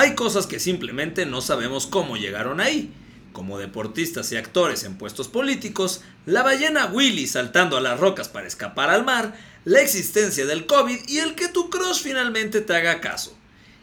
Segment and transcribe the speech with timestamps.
[0.00, 2.94] Hay cosas que simplemente no sabemos cómo llegaron ahí.
[3.32, 8.46] Como deportistas y actores en puestos políticos, la ballena Willy saltando a las rocas para
[8.46, 9.34] escapar al mar,
[9.64, 13.36] la existencia del COVID y el que tu crush finalmente te haga caso.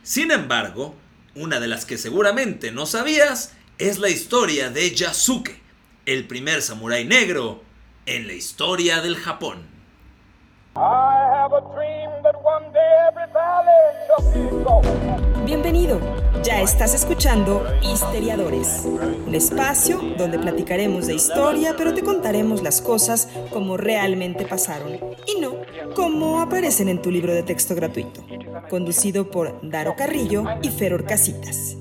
[0.03, 0.95] Sin embargo,
[1.35, 5.61] una de las que seguramente no sabías es la historia de Yasuke,
[6.05, 7.61] el primer samurái negro
[8.05, 9.67] en la historia del Japón.
[15.45, 16.01] Bienvenido,
[16.43, 23.27] ya estás escuchando Histeriadores, un espacio donde platicaremos de historia, pero te contaremos las cosas
[23.51, 25.53] como realmente pasaron y no
[25.93, 28.25] como aparecen en tu libro de texto gratuito,
[28.71, 31.77] conducido por Daro Carrillo y Feror Casitas.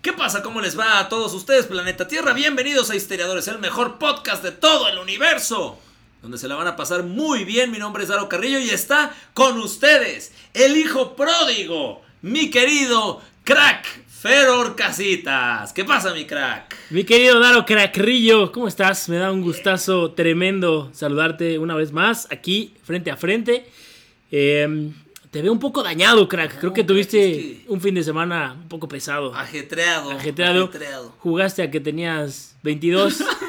[0.00, 0.42] ¿Qué pasa?
[0.42, 2.32] ¿Cómo les va a todos ustedes, Planeta Tierra?
[2.32, 5.78] Bienvenidos a Histeriadores, el mejor podcast de todo el universo
[6.24, 7.70] donde se la van a pasar muy bien.
[7.70, 13.84] Mi nombre es Daro Carrillo y está con ustedes el hijo pródigo, mi querido crack
[14.08, 15.74] Feror Casitas.
[15.74, 16.74] ¿Qué pasa, mi crack?
[16.88, 19.06] Mi querido Daro Carrillo, ¿cómo estás?
[19.10, 23.66] Me da un gustazo tremendo saludarte una vez más aquí, frente a frente.
[24.30, 24.92] Eh,
[25.30, 26.58] te veo un poco dañado, crack.
[26.58, 29.34] Creo que tuviste un fin de semana un poco pesado.
[29.34, 30.12] Ajetreado.
[30.12, 30.70] Ajetreado.
[31.18, 33.22] Jugaste a que tenías 22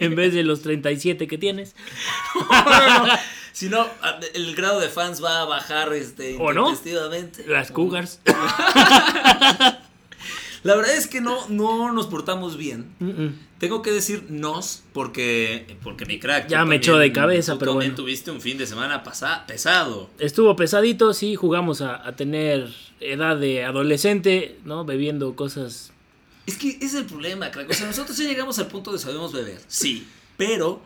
[0.00, 1.74] en vez de los 37 que tienes.
[3.56, 3.86] Si no,
[4.34, 6.76] el grado de fans va a bajar este, ¿O no?
[7.46, 8.20] Las Cougars.
[10.62, 12.84] La verdad es que no, no nos portamos bien.
[13.58, 16.48] Tengo que decir nos porque, porque mi crack.
[16.48, 18.04] Ya me echó de cabeza, tú pero también bueno.
[18.04, 19.02] tuviste un fin de semana
[19.46, 20.10] pesado.
[20.18, 22.68] Estuvo pesadito, sí, jugamos a, a, tener
[23.00, 24.84] edad de adolescente, ¿no?
[24.84, 25.94] Bebiendo cosas.
[26.46, 27.68] Es que es el problema, crack.
[27.70, 29.60] O sea, nosotros ya llegamos al punto de sabemos beber.
[29.66, 30.80] Sí, pero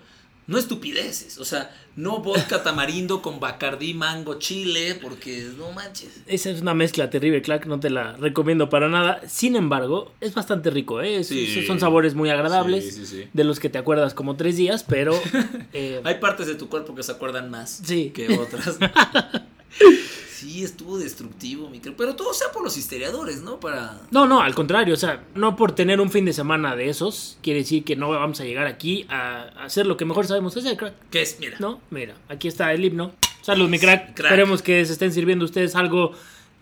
[0.51, 1.39] no estupideces.
[1.39, 6.23] O sea, no vodka tamarindo con bacardí, mango, chile, porque no manches.
[6.27, 9.21] Esa es una mezcla terrible, Clark, no te la recomiendo para nada.
[9.29, 11.23] Sin embargo, es bastante rico, ¿eh?
[11.23, 11.65] Sí.
[11.67, 15.19] Son sabores muy agradables, sí, sí, de los que te acuerdas como tres días, pero...
[15.73, 16.01] Eh...
[16.03, 18.77] Hay partes de tu cuerpo que se acuerdan más que otras.
[20.41, 23.61] Sí, estuvo destructivo, mi Pero todo sea por los histeriadores, ¿no?
[23.61, 24.01] Para.
[24.11, 24.95] No, no, al contrario.
[24.95, 28.09] O sea, no por tener un fin de semana de esos, quiere decir que no
[28.09, 30.95] vamos a llegar aquí a hacer lo que mejor sabemos hacer, crack.
[31.11, 31.37] ¿Qué es?
[31.41, 31.59] Mira.
[31.61, 33.13] No, mira, aquí está el himno.
[33.43, 34.15] Salud, mi crack.
[34.15, 34.31] crack.
[34.31, 36.13] Esperemos que se estén sirviendo ustedes algo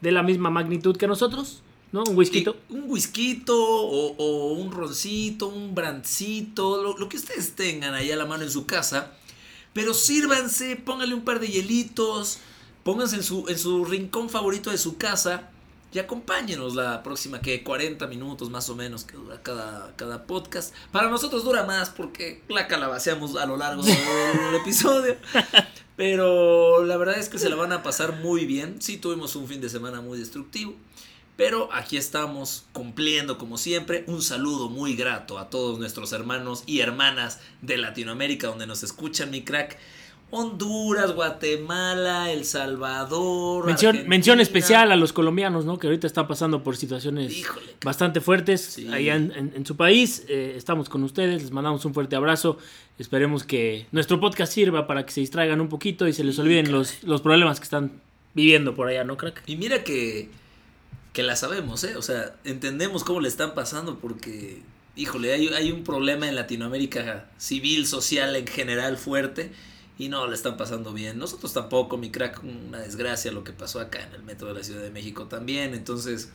[0.00, 1.62] de la misma magnitud que nosotros.
[1.92, 2.02] ¿No?
[2.02, 2.44] Un whisky.
[2.70, 8.16] Un whisky o, o, un roncito, un brancito, lo, lo que ustedes tengan ahí a
[8.16, 9.12] la mano en su casa.
[9.72, 12.40] Pero sírvanse, pónganle un par de hielitos
[12.82, 15.50] Pónganse en su, en su rincón favorito de su casa
[15.92, 20.74] y acompáñenos la próxima que 40 minutos más o menos que dura cada, cada podcast.
[20.92, 25.16] Para nosotros dura más porque la calabaceamos a lo largo del episodio.
[25.96, 28.82] Pero la verdad es que se la van a pasar muy bien.
[28.82, 30.74] Sí tuvimos un fin de semana muy destructivo.
[31.38, 34.04] Pero aquí estamos cumpliendo como siempre.
[34.08, 39.30] Un saludo muy grato a todos nuestros hermanos y hermanas de Latinoamérica donde nos escuchan,
[39.30, 39.78] mi crack.
[40.30, 43.64] Honduras, Guatemala, El Salvador.
[43.64, 45.78] Mención, mención, especial a los colombianos, ¿no?
[45.78, 48.88] Que ahorita están pasando por situaciones Híjole, bastante fuertes sí.
[48.92, 50.24] allá en, en, en, su país.
[50.28, 52.58] Eh, estamos con ustedes, les mandamos un fuerte abrazo.
[52.98, 56.72] Esperemos que nuestro podcast sirva para que se distraigan un poquito y se les olviden
[56.72, 57.92] los, los problemas que están
[58.34, 59.42] viviendo por allá, ¿no, crack?
[59.46, 60.28] Y mira que,
[61.14, 61.96] que la sabemos, ¿eh?
[61.96, 64.60] O sea, entendemos cómo le están pasando porque,
[64.94, 69.52] híjole, hay, hay un problema en Latinoamérica civil, social en general fuerte
[69.98, 71.18] y no le están pasando bien.
[71.18, 74.62] Nosotros tampoco, mi crack, una desgracia lo que pasó acá en el metro de la
[74.62, 75.74] Ciudad de México también.
[75.74, 76.30] Entonces,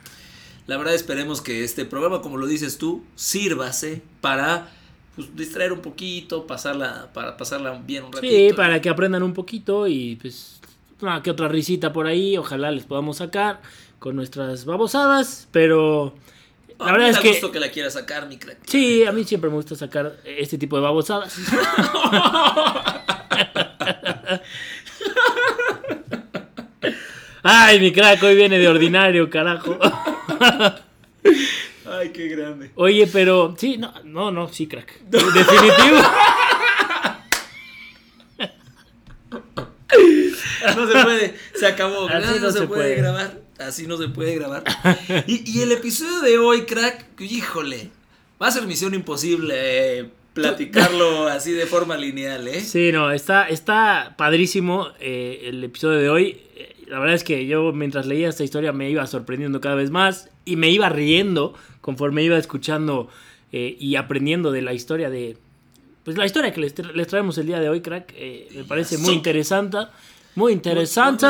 [0.68, 4.70] la verdad esperemos que este programa, como lo dices tú, sírvase para
[5.16, 8.34] pues, distraer un poquito, pasarla, para pasarla bien un ratito.
[8.34, 10.60] Sí, para que aprendan un poquito y pues
[11.02, 13.62] una que otra risita por ahí, ojalá les podamos sacar
[14.00, 16.14] con nuestras babosadas, pero...
[16.80, 17.30] La verdad es que.
[17.30, 18.58] gusto que la quiera sacar, mi crack.
[18.66, 21.34] Sí, a mí siempre me gusta sacar este tipo de babosadas.
[27.44, 29.78] Ay, mi crack, hoy viene de ordinario, carajo.
[31.86, 32.72] Ay, qué grande.
[32.76, 35.02] Oye, pero sí, no, no, no, sí, crack.
[35.02, 35.98] Definitivo.
[40.76, 42.08] No se puede, se acabó.
[42.08, 43.42] Así no, no se, se, puede, puede grabar.
[43.60, 44.64] Así no se puede grabar.
[45.28, 47.92] Y, y, el episodio de hoy, crack, híjole,
[48.42, 49.54] va a ser misión imposible.
[49.58, 52.62] Eh, platicarlo así de forma lineal, ¿eh?
[52.62, 56.42] Sí, no, está, está padrísimo eh, el episodio de hoy.
[56.88, 60.30] La verdad es que yo mientras leía esta historia me iba sorprendiendo cada vez más
[60.46, 63.10] y me iba riendo conforme iba escuchando
[63.52, 65.38] eh, y aprendiendo de la historia de...
[66.04, 68.98] Pues la historia que les, les traemos el día de hoy, crack, eh, me parece
[68.98, 69.78] muy interesante.
[70.36, 71.28] Muy interesante,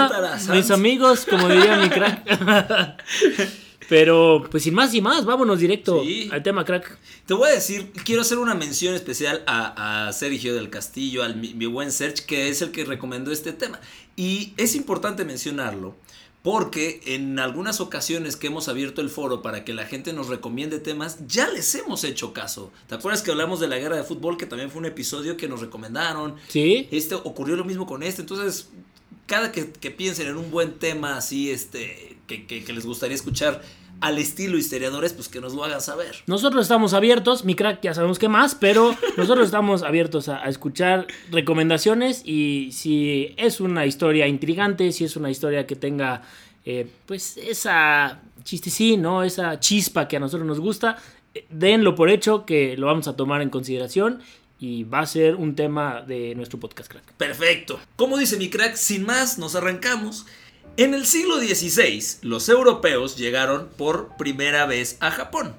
[0.51, 2.23] mis amigos, como diría mi crack.
[3.89, 6.97] Pero, pues sin más y más, vámonos directo al tema, crack.
[7.25, 11.53] Te voy a decir, quiero hacer una mención especial a, Sergio del Castillo, al mi,
[11.53, 13.79] mi, buen Serge, que es el que recomendó este tema.
[14.15, 15.95] Y es importante mencionarlo,
[16.43, 20.79] porque en algunas ocasiones que hemos abierto el foro para que la gente nos recomiende
[20.79, 22.71] temas, ya les hemos hecho caso.
[22.87, 25.47] ¿Te acuerdas que hablamos de la guerra de fútbol, que también fue un episodio que
[25.47, 26.35] nos recomendaron?
[26.49, 26.89] Sí.
[26.91, 28.21] Este ocurrió lo mismo con este.
[28.21, 28.69] Entonces,
[29.25, 33.61] cada que, piensen en un buen tema así, este, que, les gustaría escuchar
[34.01, 36.15] al estilo historiadores, pues que nos lo hagan saber.
[36.27, 41.07] Nosotros estamos abiertos, mi crack ya sabemos qué más, pero nosotros estamos abiertos a, escuchar
[41.31, 46.21] recomendaciones y si es una historia intrigante, si es una historia que tenga
[46.65, 49.23] eh, pues esa chistecín, ¿no?
[49.23, 50.97] Esa chispa que a nosotros nos gusta,
[51.33, 54.19] eh, denlo por hecho que lo vamos a tomar en consideración
[54.63, 57.11] y va a ser un tema de nuestro podcast crack.
[57.17, 57.81] Perfecto.
[57.97, 60.25] Como dice mi crack, sin más, nos arrancamos.
[60.77, 65.53] En el siglo XVI, los europeos llegaron por primera vez a Japón.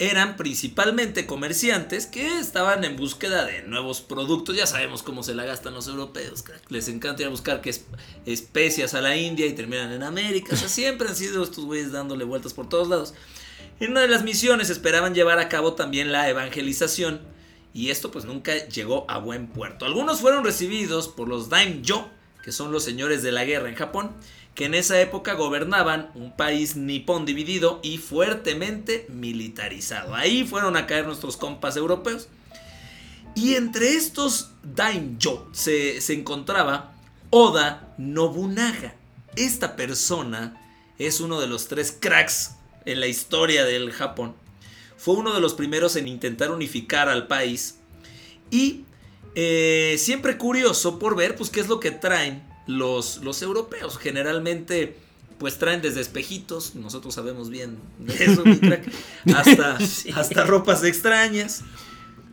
[0.00, 4.56] Eran principalmente comerciantes que estaban en búsqueda de nuevos productos.
[4.56, 6.42] Ya sabemos cómo se la gastan los europeos.
[6.70, 7.72] Les encanta ir a buscar que
[8.26, 10.54] especias a la India y terminan en América.
[10.54, 13.14] O sea, siempre han sido estos güeyes dándole vueltas por todos lados.
[13.78, 17.32] En una de las misiones esperaban llevar a cabo también la evangelización.
[17.74, 19.84] Y esto pues nunca llegó a buen puerto.
[19.84, 22.08] Algunos fueron recibidos por los daimyo,
[22.44, 24.12] que son los señores de la guerra en Japón,
[24.54, 30.14] que en esa época gobernaban un país nipón dividido y fuertemente militarizado.
[30.14, 32.28] Ahí fueron a caer nuestros compas europeos.
[33.34, 36.94] Y entre estos daimyo se, se encontraba
[37.30, 38.94] Oda Nobunaga.
[39.34, 40.60] Esta persona
[40.98, 42.52] es uno de los tres cracks
[42.84, 44.36] en la historia del Japón.
[44.96, 47.78] Fue uno de los primeros en intentar unificar al país
[48.50, 48.84] y
[49.34, 53.98] eh, siempre curioso por ver pues, qué es lo que traen los, los europeos.
[53.98, 54.96] Generalmente
[55.38, 58.44] pues traen desde espejitos, nosotros sabemos bien de eso,
[59.36, 59.78] hasta,
[60.14, 61.62] hasta ropas extrañas.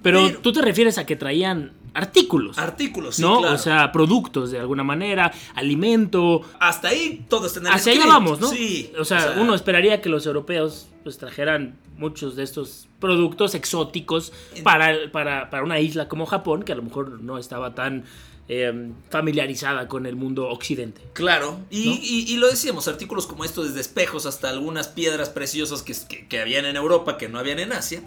[0.01, 2.57] Pero, tú te refieres a que traían artículos.
[2.57, 3.39] Artículos, sí, ¿no?
[3.39, 6.42] O sea, productos de alguna manera, alimento.
[6.59, 8.48] Hasta ahí todo está en el Hacia allá vamos, ¿no?
[8.48, 8.92] Sí.
[8.98, 14.31] O sea, uno esperaría que los europeos pues trajeran muchos de estos productos exóticos
[14.63, 18.06] para, para, una isla como Japón, que a lo mejor no estaba tan
[18.48, 21.01] em, familiarizada con el mundo occidente.
[21.13, 25.95] Claro, y, lo decíamos, artículos como estos, desde espejos hasta algunas piedras preciosas que,
[26.27, 28.03] que, habían en Europa, que no habían en Asia.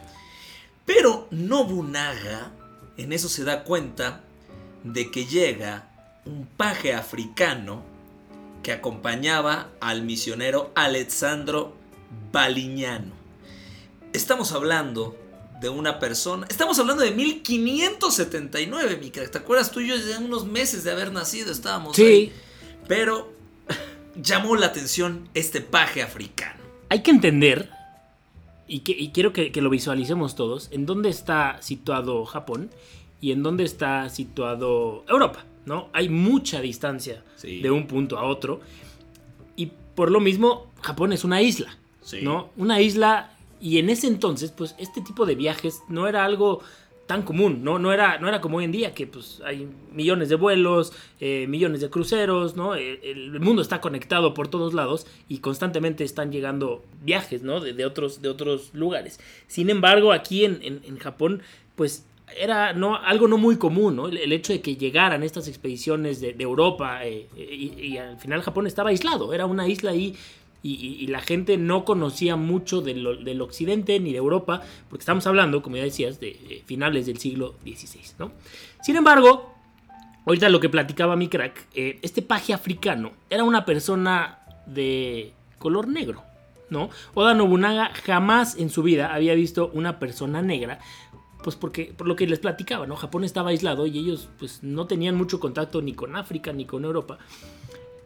[0.85, 2.53] Pero Nobunaga
[2.97, 4.21] en eso se da cuenta
[4.83, 5.89] de que llega
[6.25, 7.83] un paje africano
[8.63, 11.77] que acompañaba al misionero Alessandro
[12.33, 13.13] Baliñano.
[14.13, 15.17] Estamos hablando
[15.61, 16.47] de una persona.
[16.49, 21.13] Estamos hablando de 1579, mi ¿Te acuerdas tú y yo ya unos meses de haber
[21.13, 22.05] nacido estábamos sí.
[22.05, 22.33] ahí?
[22.89, 23.33] Pero
[24.17, 26.63] llamó la atención este paje africano.
[26.89, 27.71] Hay que entender,
[28.67, 32.71] y, que, quiero que, lo visualicemos todos, en dónde está situado Japón
[33.21, 35.89] y en dónde está situado Europa, ¿no?
[35.93, 38.61] Hay mucha distancia de un punto a otro.
[39.57, 41.77] Y por lo mismo, Japón es una isla,
[42.23, 42.51] ¿no?
[42.57, 46.61] Una isla y en ese entonces, pues este tipo de viajes no era algo
[47.07, 47.79] tan común, ¿no?
[47.79, 51.47] No era, no era como hoy en día, que pues hay millones de vuelos, eh,
[51.49, 52.75] millones de cruceros, ¿no?
[52.77, 57.61] Eh, el, mundo está conectado por todos lados y constantemente están llegando viajes, ¿no?
[57.61, 59.21] De, otros, de otros lugares.
[59.47, 61.43] Sin embargo, aquí en, en, Japón,
[61.77, 62.07] pues
[62.39, 64.09] era no, algo no muy común, ¿no?
[64.09, 68.67] El, hecho de que llegaran estas expediciones de, Europa eh, y, y, al final Japón
[68.67, 70.17] estaba aislado, era una isla ahí
[70.67, 75.77] y, la gente no conocía mucho del, occidente ni de Europa, porque estamos hablando, como
[75.77, 78.33] ya decías, de, finales del siglo XVI, ¿no?
[78.83, 79.55] Sin embargo,
[80.25, 85.87] ahorita lo que platicaba mi crack, eh, este paje africano era una persona de color
[85.87, 86.23] negro,
[86.71, 86.89] ¿no?
[87.13, 90.79] Oda Nobunaga jamás en su vida había visto una persona negra,
[91.43, 92.97] pues porque por lo que les platicaba, ¿no?
[92.97, 96.87] Japón estaba aislado y ellos pues no tenían mucho contacto ni con África ni con
[96.87, 97.19] Europa.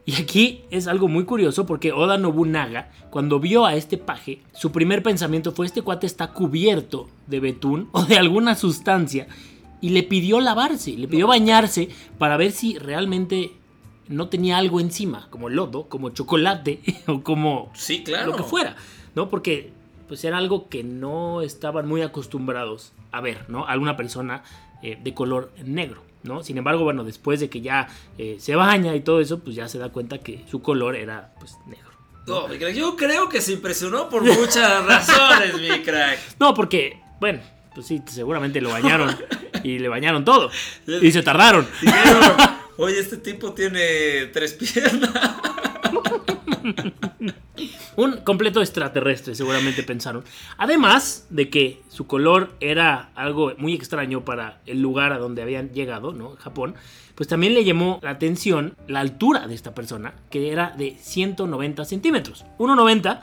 [0.09, 4.73] Y aquí es algo muy curioso porque Oda Nobunaga, cuando vio a este paje, su
[4.73, 9.29] primer pensamiento fue este cuate está cubierto de betún o de alguna sustancia
[9.83, 13.53] y le pidió lavarse, le pidió bañarse para ver si realmente
[14.09, 18.31] no tenía algo encima, como lodo, como chocolate o como sí, claro.
[18.31, 18.77] lo que fuera,
[19.15, 19.29] ¿no?
[19.29, 19.73] Porque
[20.09, 23.67] pues era algo que no estaban muy acostumbrados a ver, ¿no?
[23.67, 24.43] Alguna persona
[24.83, 26.03] eh, de color negro.
[26.29, 26.45] ¿No?
[26.45, 29.67] Sin embargo, bueno, después de que ya eh, se baña y todo eso, pues ya
[29.67, 31.89] se da cuenta que su color era pues negro.
[32.27, 36.19] No, yo creo que se impresionó por muchas razones, mi crack.
[36.39, 37.41] No, porque, bueno,
[37.75, 39.17] pues sí, seguramente lo bañaron
[39.65, 40.51] y le bañaron todo.
[40.87, 41.67] Y se tardaron.
[42.77, 45.11] Oye, este tipo tiene tres piernas.
[47.99, 50.23] Un completo extraterrestre, seguramente pensaron.
[50.57, 55.71] Además de que su color era algo muy extraño para el lugar a donde habían
[55.71, 56.37] llegado, ¿no?
[56.37, 56.77] Japón.
[57.17, 61.85] Pues también le llamó la atención la altura de esta persona, que era de 190
[61.85, 62.45] centímetros.
[62.59, 63.21] 1,90.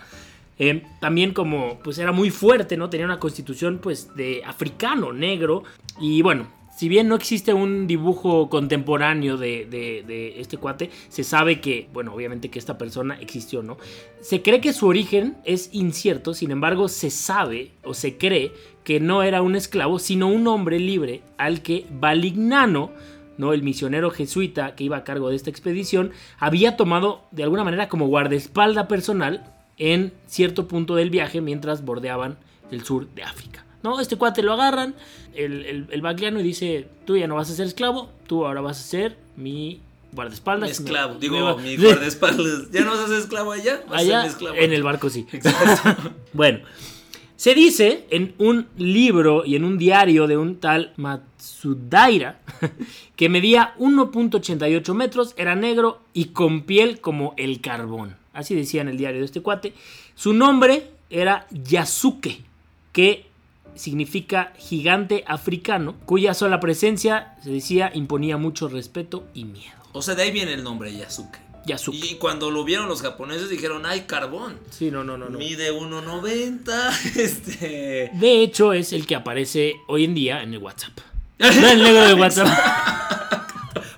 [0.59, 2.89] Eh, también como pues era muy fuerte, ¿no?
[2.89, 5.63] Tenía una constitución pues de africano, negro.
[6.01, 11.87] Y bueno, si bien no existe un dibujo contemporáneo de, este cuate, se sabe que,
[11.93, 13.77] bueno, obviamente que esta persona existió, ¿no?
[14.19, 18.51] Se cree que su origen es incierto, sin embargo, se sabe o se cree
[18.83, 22.91] que no era un esclavo, sino un hombre libre al que Balignano,
[23.37, 23.53] ¿no?
[23.53, 27.87] El misionero jesuita que iba a cargo de esta expedición, había tomado de alguna manera
[27.87, 32.37] como guardaespalda personal en cierto punto del viaje mientras bordeaban
[32.69, 33.64] el sur de África.
[33.85, 34.01] ¿No?
[34.01, 34.95] Este cuate lo agarran,
[35.33, 38.83] el, el, y dice, tú ya no vas a ser esclavo, tú ahora vas a
[38.83, 39.79] ser mi
[40.11, 40.67] guardaespaldas.
[40.67, 42.71] Mi esclavo, digo, mi guardaespaldas.
[42.71, 43.83] ¿Ya no vas a ser esclavo allá?
[43.91, 45.27] allá, en el barco sí.
[45.31, 46.11] Exacto.
[46.33, 46.59] bueno,
[47.35, 52.39] se dice en un libro y en un diario de un tal Matsudaira
[53.15, 58.15] que medía 1.88 metros, era negro y con piel como el carbón.
[58.33, 59.73] Así decía en el diario de este cuate.
[60.15, 62.41] Su nombre era Yasuke,
[62.91, 63.25] que
[63.75, 69.75] significa gigante africano, cuya sola presencia, se decía, imponía mucho respeto y miedo.
[69.91, 71.39] O sea, de ahí viene el nombre Yasuke.
[71.65, 71.97] Yasuke.
[71.97, 74.59] Y cuando lo vieron los japoneses dijeron, ay, carbón.
[74.69, 75.29] Sí, no, no, no.
[75.29, 75.37] no.
[75.37, 77.15] Mide 1,90.
[77.15, 78.11] Este...
[78.13, 80.97] De hecho, es el que aparece hoy en día en el WhatsApp.
[81.39, 82.47] No el negro de WhatsApp.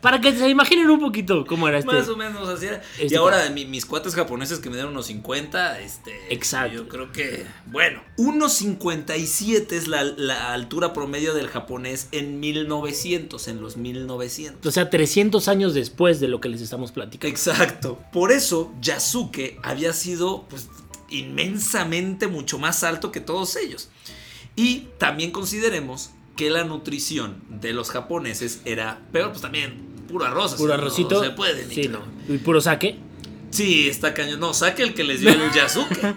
[0.01, 1.91] Para que se imaginen un poquito cómo era este.
[1.91, 2.81] Más o menos así era.
[2.99, 6.33] y este ahora mis cuates japoneses que me dieron unos 50, este.
[6.33, 6.75] Exacto.
[6.75, 7.45] Yo creo que.
[7.67, 14.65] Bueno, 1.57 es la, la, altura promedio del japonés en 1900, en los 1900.
[14.65, 17.27] O sea, 300 años después de lo que les estamos platicando.
[17.27, 17.99] Exacto.
[18.11, 20.69] Por eso, Yasuke había sido, pues,
[21.09, 23.89] inmensamente mucho más alto que todos ellos.
[24.55, 30.55] Y también consideremos que la nutrición de los japoneses era, pero pues también puro arroz.
[30.55, 31.15] Puro arrocito.
[31.15, 31.67] No se puede.
[31.69, 31.99] Sí, no.
[32.27, 32.99] ¿Y puro saque?
[33.51, 34.39] Sí, está cañón.
[34.39, 36.15] No, saque el que les dio el Yasuke.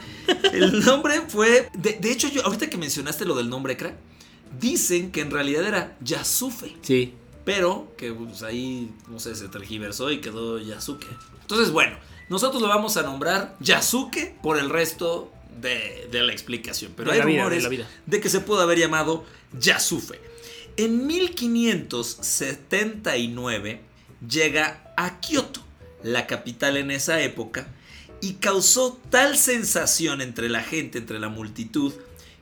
[0.52, 1.68] el nombre fue.
[1.74, 3.94] De, hecho, yo, ahorita que mencionaste lo del nombre, crack,
[4.58, 6.76] dicen que en realidad era Yasufe.
[6.82, 7.14] Sí.
[7.44, 11.06] Pero que pues, ahí, no sé, se tergiversó y quedó Yasuke.
[11.40, 11.96] Entonces, bueno,
[12.28, 16.92] nosotros lo vamos a nombrar Yasuke por el resto de, la explicación.
[16.96, 19.24] Pero hay rumores de, de que se pudo haber llamado
[19.58, 20.29] Yasufe.
[20.76, 23.80] En 1579
[24.28, 25.62] llega a Kioto,
[26.02, 27.68] la capital en esa época,
[28.20, 31.92] y causó tal sensación entre la gente, entre la multitud,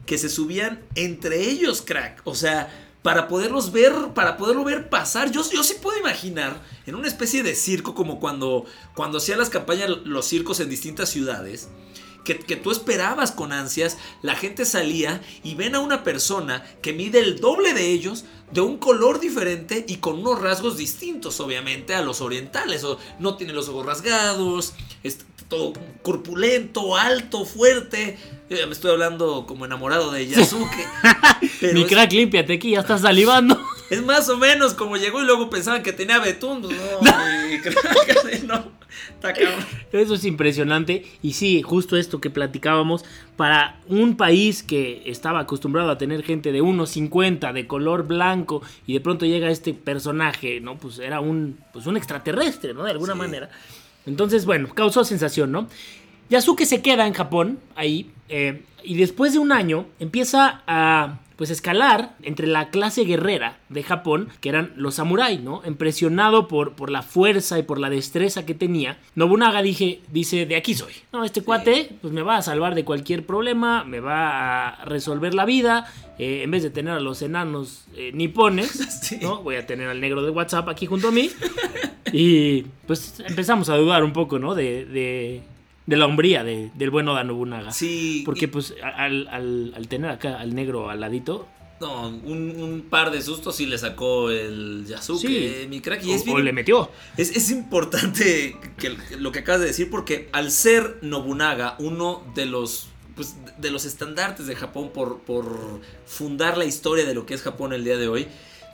[0.07, 2.21] que se subían entre ellos, crack.
[2.25, 5.31] O sea, para poderlos ver, para poderlo ver pasar.
[5.31, 9.51] Yo, yo sí puedo imaginar en una especie de circo, como cuando, cuando hacían las
[9.51, 11.69] campañas los circos en distintas ciudades
[12.25, 17.21] que, tú esperabas con ansias, la gente salía y ven a una persona que mide
[17.21, 22.03] el doble de ellos, de un color diferente y con unos rasgos distintos, obviamente, a
[22.03, 22.85] los orientales.
[22.85, 25.73] O no tiene los ojos rasgados, es todo
[26.03, 28.19] corpulento, alto, fuerte.
[28.51, 30.87] me estoy hablando como enamorado de Yasuke.
[31.73, 33.59] Mi crack, límpiate aquí, ya estás salivando.
[33.91, 36.61] Es más o menos como llegó y luego pensaban que tenía betún.
[36.61, 36.77] Pues,
[38.45, 38.78] no, no.
[39.93, 41.05] Eso es impresionante.
[41.23, 43.05] Y sí, justo esto que platicábamos,
[43.37, 48.95] para un país que estaba acostumbrado a tener gente de 1,50 de color blanco y
[48.95, 50.77] de pronto llega este personaje, ¿no?
[50.77, 52.85] Pues era un, pues un extraterrestre, ¿no?
[52.85, 53.49] De alguna manera.
[54.07, 55.69] Entonces, bueno, causó sensación, ¿no?
[56.31, 61.51] Yasuke se queda en Japón, ahí, eh, y después de un año empieza a pues
[61.51, 65.63] escalar entre la clase guerrera de Japón, que eran los samuráis, ¿no?
[65.65, 70.57] Impresionado por, por la fuerza y por la destreza que tenía, Nobunaga dije, dice, de
[70.57, 70.95] aquí soy.
[71.13, 75.33] No, este cuate pues me va a salvar de cualquier problema, me va a resolver
[75.33, 75.87] la vida,
[76.19, 79.41] eh, en vez de tener a los enanos eh, nipones, ¿no?
[79.45, 81.31] Voy a tener al negro de WhatsApp aquí junto a mí.
[82.13, 84.57] y pues empezamos a dudar un poco, ¿no?
[84.57, 85.43] de de
[85.97, 87.73] la hombría de, del bueno Oda Nobunaga.
[87.73, 88.23] Sí.
[88.25, 91.49] Porque pues al, tener acá al negro al ladito...
[91.81, 96.03] No, un, par de sustos sí le sacó el Yasuke, mi crack.
[96.03, 96.91] Y es o, le metió.
[97.17, 102.89] Es, importante que, lo que acabas de decir porque al ser Nobunaga uno de los
[103.15, 107.43] pues, de los estandartes de Japón por, por fundar la historia de lo que es
[107.43, 108.27] Japón el día de hoy,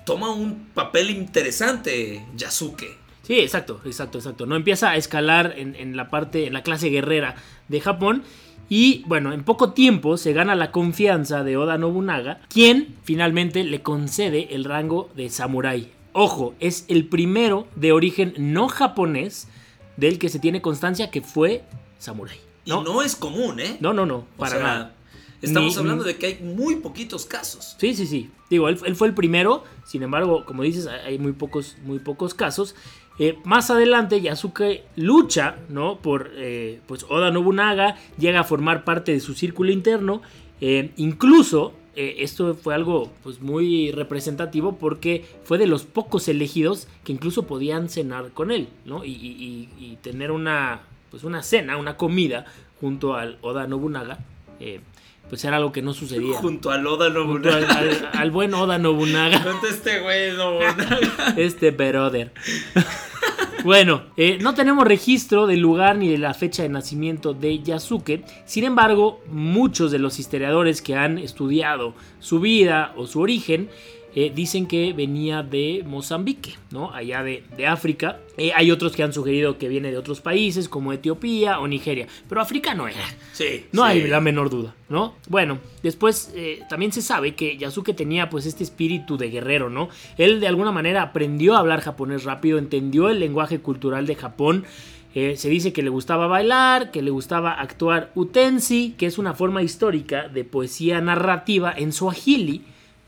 [0.04, 3.03] toma un papel interesante Yasuke.
[3.26, 4.46] Sí, exacto, exacto, exacto.
[4.46, 7.34] No empieza a escalar en, la parte, en la clase guerrera
[7.68, 8.22] de Japón.
[8.68, 13.82] Y bueno, en poco tiempo se gana la confianza de Oda Nobunaga, quien finalmente le
[13.82, 19.48] concede el rango de samurái ojo, es el primero de origen no japonés
[19.98, 21.64] del que se tiene constancia que fue
[21.98, 22.40] samurái.
[22.64, 22.80] ¿no?
[22.80, 23.76] Y no es común, ¿eh?
[23.80, 24.94] No, no, no, para nada.
[25.42, 27.76] Estamos hablando de que hay muy poquitos casos.
[27.78, 28.30] Sí, sí, sí.
[28.48, 32.74] Digo, él, fue el primero, sin embargo, como dices, hay muy pocos, muy pocos casos.
[33.18, 35.98] Eh, más adelante, Yasuke lucha, ¿no?
[35.98, 40.22] Por, eh, pues, Oda Nobunaga, llega a formar parte de su círculo interno.
[40.60, 47.12] Eh, incluso, esto fue algo, pues, muy representativo porque fue de los pocos elegidos que
[47.12, 49.04] incluso podían cenar con él, ¿no?
[49.04, 52.46] Y, tener una, pues, una cena, una comida
[52.80, 54.18] junto al Oda Nobunaga
[55.28, 56.36] pues era algo que no sucedía.
[56.36, 57.82] Junto al Oda Nobunaga.
[58.12, 59.40] Al, buen Oda Nobunaga.
[59.44, 61.34] Junto este güey Nobunaga.
[61.36, 62.32] Este brother.
[63.64, 68.22] Bueno, eh, no tenemos registro del lugar ni de la fecha de nacimiento de Yasuke.
[68.44, 73.70] Sin embargo, muchos de los historiadores que han estudiado su vida o su origen
[74.16, 76.92] eh, dicen que venía de Mozambique, ¿no?
[76.94, 78.20] Allá de, África.
[78.36, 82.06] Eh, hay otros que han sugerido que viene de otros países como Etiopía o Nigeria,
[82.28, 83.04] pero África no era.
[83.32, 83.66] Sí.
[83.72, 85.16] No hay la menor duda, ¿no?
[85.28, 89.88] Bueno, después eh, también se sabe que Yasuke tenía pues este espíritu de guerrero, ¿no?
[90.16, 94.64] Él de alguna manera aprendió a hablar japonés rápido, entendió el lenguaje cultural de Japón.
[95.12, 99.62] se dice que le gustaba bailar, que le gustaba actuar utensi, que es una forma
[99.62, 102.62] histórica de poesía narrativa en swahili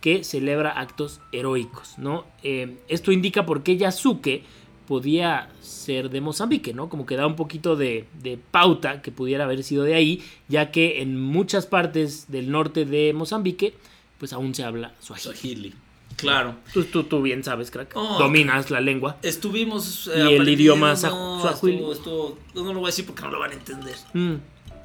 [0.06, 2.26] que celebra actos heroicos, ¿no?
[2.44, 4.44] Eh, esto indica por qué Yasuke
[4.86, 6.88] podía ser de Mozambique, ¿no?
[6.88, 8.06] Como que da un poquito de,
[8.52, 13.14] pauta que pudiera haber sido de ahí, ya que en muchas partes del norte de
[13.14, 13.74] Mozambique,
[14.18, 15.74] pues aún se habla Swahili.
[16.14, 16.54] Claro.
[16.72, 17.90] Tú, tú, bien sabes, crack.
[17.96, 19.16] Oh, Dominas la lengua.
[19.22, 20.08] Estuvimos.
[20.14, 23.54] Eh, y el idioma no, no lo voy a decir porque no lo van a
[23.54, 23.96] entender.
[24.12, 24.34] Mm.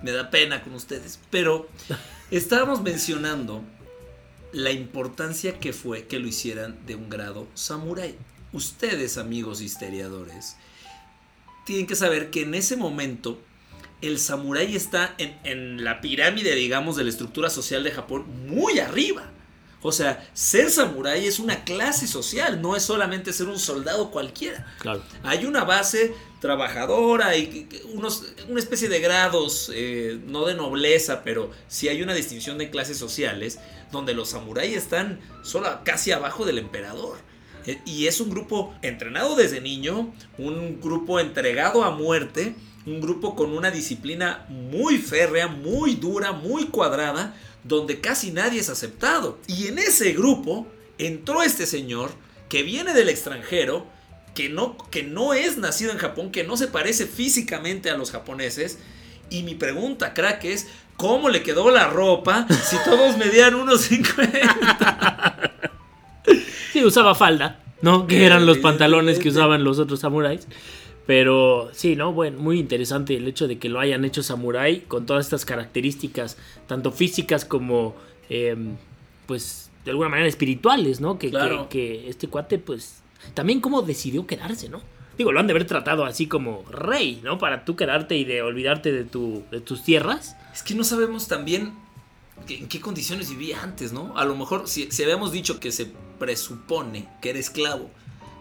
[0.01, 1.19] Me da pena con ustedes.
[1.29, 1.69] Pero
[2.31, 3.61] estábamos mencionando
[4.51, 8.15] la importancia que fue que lo hicieran de un grado samurái.
[8.53, 10.57] Ustedes, amigos historiadores,
[11.65, 13.39] tienen que saber que en ese momento
[14.01, 18.79] el samurái está en, en, la pirámide, digamos, de la estructura social de Japón muy
[18.79, 19.31] arriba.
[19.83, 24.65] O sea, ser samurái es una clase social, no es solamente ser un soldado cualquiera.
[24.79, 25.01] Claro.
[25.23, 31.51] Hay una base trabajadora y unos, una especie de grados, eh, no de nobleza, pero
[31.67, 33.59] sí hay una distinción de clases sociales,
[33.91, 37.17] donde los samuráis están solo casi abajo del emperador.
[37.65, 43.35] Eh, y es un grupo entrenado desde niño, un grupo entregado a muerte, un grupo
[43.35, 49.37] con una disciplina muy férrea, muy dura, muy cuadrada, donde casi nadie es aceptado.
[49.47, 52.11] Y en ese grupo entró este señor
[52.49, 53.85] que viene del extranjero,
[54.33, 58.11] que no, que no es nacido en Japón, que no se parece físicamente a los
[58.11, 58.79] japoneses.
[59.29, 60.67] Y mi pregunta, crack, es,
[61.01, 65.51] ¿cómo le quedó la ropa si todos medían unos 50?
[66.71, 68.05] Sí, usaba falda, ¿no?
[68.05, 70.47] Que eran los pantalones que usaban los otros samuráis.
[71.07, 72.13] Pero sí, ¿no?
[72.13, 76.37] Bueno, muy interesante el hecho de que lo hayan hecho samurái con todas estas características,
[76.67, 77.95] tanto físicas como,
[78.29, 78.75] em,
[79.25, 81.17] pues, de alguna manera espirituales, ¿no?
[81.17, 81.31] Que,
[81.69, 83.01] que, este cuate, pues,
[83.33, 84.81] también como decidió quedarse, ¿no?
[85.17, 87.39] Digo, lo han de haber tratado así como rey, ¿no?
[87.39, 90.37] Para tú quedarte y de olvidarte de, tu, de tus tierras.
[90.53, 91.73] Es que no sabemos también
[92.47, 94.17] en qué condiciones vivía antes, ¿no?
[94.17, 97.89] A lo mejor si, si habíamos dicho que se presupone que era esclavo,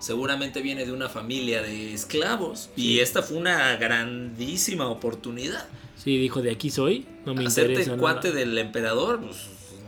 [0.01, 2.70] seguramente viene de una familia de esclavos.
[2.77, 5.68] Y esta fue una grandísima oportunidad.
[5.96, 9.37] Sí, dijo, de aquí soy, no me Hacerte interesa cuate del emperador, pues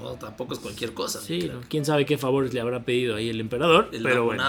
[0.03, 1.21] no, tampoco es cualquier cosa.
[1.21, 4.43] Sí, quién sabe qué favores le habrá pedido ahí el emperador, pero bueno.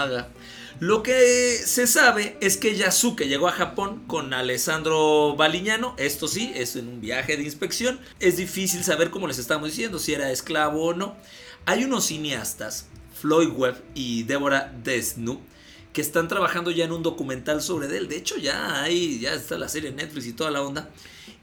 [0.79, 5.95] Lo que se sabe es que Yasuke llegó a Japón con Alessandro Baliñano.
[5.97, 7.99] Esto sí, es en un viaje de inspección.
[8.19, 11.15] Es difícil saber, cómo les estamos diciendo, si era esclavo o no.
[11.65, 15.39] Hay unos cineastas, Floyd Webb y Deborah Desnu,
[15.93, 18.09] que están trabajando ya en un documental sobre él.
[18.09, 20.89] De hecho, ya hay, ya está la serie Netflix y toda la onda.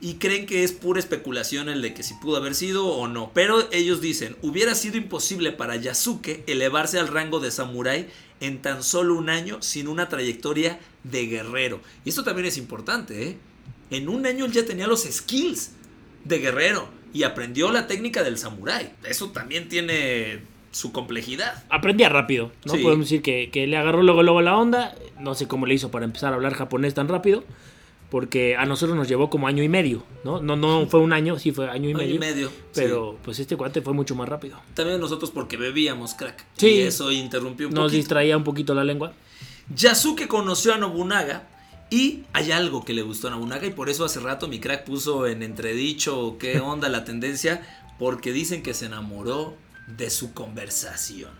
[0.01, 3.31] Y creen que es pura especulación el de que si pudo haber sido o no.
[3.33, 8.07] Pero ellos dicen, hubiera sido imposible para Yasuke elevarse al rango de samurái
[8.39, 11.79] en tan solo un año sin una trayectoria de guerrero.
[12.03, 13.37] Y esto también es importante, ¿eh?
[13.91, 15.73] En un año él ya tenía los skills
[16.25, 18.91] de guerrero y aprendió la técnica del samurái.
[19.03, 20.39] Eso también tiene
[20.71, 21.63] su complejidad.
[21.69, 22.73] Aprendía rápido, ¿no?
[22.73, 24.95] Podemos decir que, le agarró luego, luego la onda.
[25.19, 27.43] No sé cómo le hizo para empezar a hablar japonés tan rápido.
[28.11, 30.41] Porque a nosotros nos llevó como año y medio, ¿no?
[30.41, 32.19] No, no fue un año, sí fue año y medio.
[32.19, 32.51] medio.
[32.75, 34.59] Pero pues este cuate fue mucho más rápido.
[34.73, 36.45] También nosotros porque bebíamos, crack.
[36.57, 36.67] Sí.
[36.67, 39.13] Y eso interrumpió un Nos distraía un poquito la lengua.
[39.73, 41.47] Yasuke conoció a Nobunaga
[41.89, 44.83] y hay algo que le gustó a Nobunaga y por eso hace rato mi crack
[44.83, 47.65] puso en entredicho qué onda la tendencia,
[47.97, 49.55] porque dicen que se enamoró
[49.87, 51.31] de su conversación.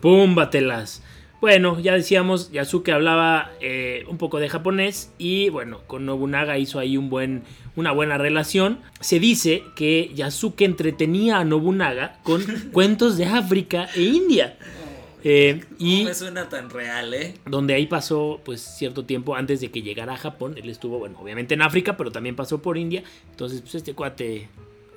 [0.00, 1.02] Púmbatelas.
[1.40, 6.78] Bueno, ya decíamos, Yasuke hablaba eh, un poco de japonés y bueno, con Nobunaga hizo
[6.78, 7.44] ahí un buen,
[7.76, 8.80] una buena relación.
[9.00, 14.58] Se dice que Yasuke entretenía a Nobunaga con cuentos de África e India.
[15.22, 17.34] Eh, y me suena tan real, ¿eh?
[17.46, 20.54] Donde ahí pasó, pues, cierto tiempo antes de que llegara a Japón.
[20.56, 23.02] Él estuvo, bueno, obviamente en África, pero también pasó por India.
[23.30, 24.48] Entonces, pues, este cuate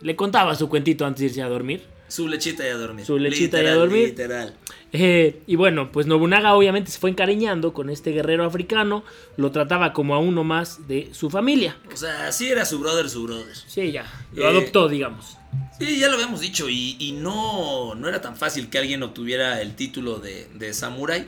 [0.01, 1.92] le contaba su cuentito antes de irse a dormir.
[2.13, 3.07] Su lechita y a dormir.
[3.07, 4.09] Su lechita y a dormir.
[4.09, 4.53] Literal.
[4.91, 9.03] Eh, y bueno, pues Nobunaga obviamente se fue encariñando con este guerrero africano,
[9.35, 11.75] lo trataba como a uno más de su familia.
[11.91, 13.55] O sea, sí era su brother, su brother.
[13.55, 15.37] Sí, ya, lo adoptó, digamos.
[15.79, 19.75] Sí, ya lo habíamos dicho, y, no, no era tan fácil que alguien obtuviera el
[19.75, 21.25] título de, de samurái.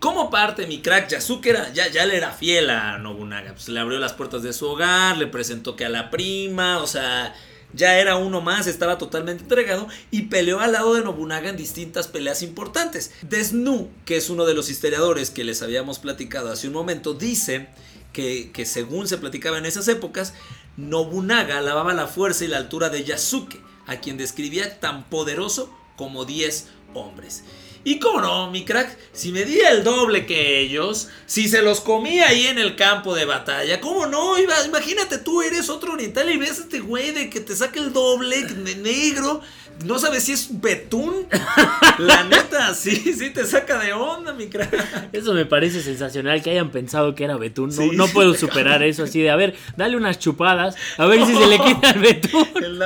[0.00, 3.52] Como parte, mi crack Yasuke era, ya, ya le era fiel a Nobunaga.
[3.52, 6.88] Pues le abrió las puertas de su hogar, le presentó que a la prima, o
[6.88, 7.32] sea,
[7.72, 12.08] ya era uno más, estaba totalmente entregado y peleó al lado de Nobunaga en distintas
[12.08, 13.12] peleas importantes.
[13.22, 17.68] Desnu, que es uno de los historiadores que les habíamos platicado hace un momento, dice
[18.12, 20.34] que, que según se platicaba en esas épocas,
[20.76, 26.24] Nobunaga alababa la fuerza y la altura de Yasuke, a quien describía tan poderoso como
[26.24, 27.44] 10 hombres.
[27.86, 32.28] Y cómo no, mi crack, si medía el doble que ellos, si se los comía
[32.28, 36.60] ahí en el campo de batalla, cómo no, imagínate tú eres otro oriental y ves
[36.60, 39.42] a este güey de que te saca el doble de negro,
[39.84, 41.26] no sabes si es betún.
[41.98, 45.10] La neta, sí, sí te saca de onda, mi crack.
[45.12, 47.70] Eso me parece sensacional que hayan pensado que era betún.
[47.94, 51.46] No, puedo superar eso así de, a ver, dale unas chupadas, a ver si se
[51.46, 52.48] le quita el betún.
[52.64, 52.80] El,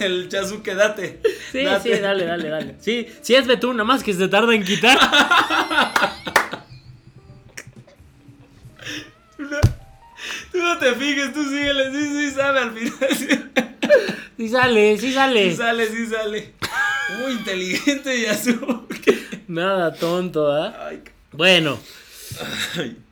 [0.00, 1.20] el chazuque, date.
[1.52, 2.76] Sí, sí, dale, dale, dale.
[2.80, 4.98] Sí, sí es betún, nada más que se tarda en quitar.
[10.52, 13.71] tú no te fijes, tú síguele, sí, sí sabe al final.
[14.36, 15.50] Sí sale, sí sale.
[15.50, 16.52] Sí sale, sí sale.
[17.20, 19.42] Muy inteligente Yasuke.
[19.48, 20.90] Nada tonto, ¿ah?
[21.32, 21.78] Bueno.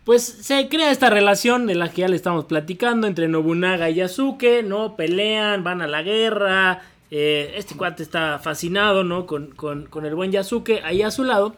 [0.04, 3.96] Pues se crea esta relación de la que ya le estamos platicando entre Nobunaga y
[3.96, 4.96] Yasuke, ¿no?
[4.96, 6.82] Pelean, van a la guerra.
[7.10, 9.26] Eh, este cuate está fascinado, ¿no?
[9.26, 9.54] Con,
[10.04, 11.54] el buen Yasuke ahí a su lado.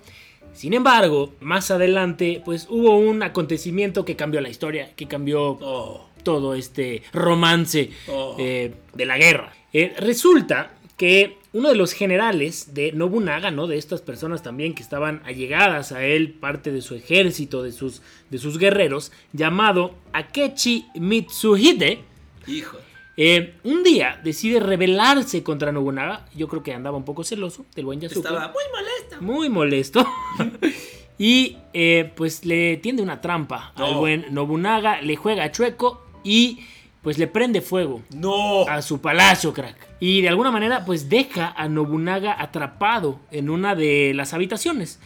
[0.53, 6.09] Sin embargo, más adelante, pues hubo un acontecimiento que cambió la historia, que cambió oh.
[6.23, 8.37] Todo este romance oh.
[8.39, 9.53] eh, de la guerra.
[9.73, 13.67] Eh, resulta que uno de los generales de Nobunaga, ¿no?
[13.67, 18.03] De estas personas también que estaban allegadas a él, parte de su ejército, de sus,
[18.31, 22.01] de sus guerreros, llamado Akechi Mitsuhide.
[22.47, 22.79] Hijo.
[23.17, 26.27] Eh, un día decide rebelarse contra Nobunaga.
[26.35, 28.27] Yo creo que andaba un poco celoso del buen Yasuke.
[28.27, 29.23] Estaba muy molesto.
[29.23, 30.07] Muy molesto.
[31.19, 36.61] y eh, pues le tiende una trampa al buen Nobunaga, le juega chueco y
[37.03, 38.63] pues le prende fuego no.
[38.69, 39.77] a su palacio, crack.
[40.01, 45.01] Y de alguna manera, pues deja a Nobunaga atrapado en una de las habitaciones.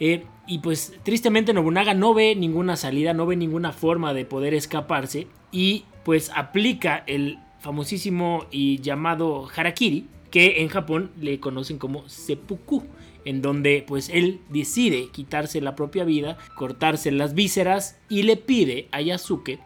[0.00, 4.52] Eh, y pues tristemente Nobunaga no ve ninguna salida, no ve ninguna forma de poder
[4.54, 5.26] escaparse.
[5.50, 12.84] Y pues aplica el famosísimo y llamado harakiri, que en Japón le conocen como seppuku
[13.24, 18.88] en donde pues él decide quitarse la propia vida, cortarse las vísceras y le pide
[18.92, 19.58] a Yasuke